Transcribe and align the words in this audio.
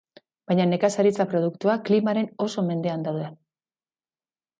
Baina 0.51 0.63
nekazaritza 0.69 1.27
produktuak 1.33 1.83
klimaren 1.89 2.31
oso 2.47 2.65
mendean 2.71 3.05
daude. 3.09 3.29